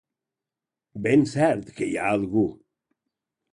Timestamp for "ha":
2.01-2.09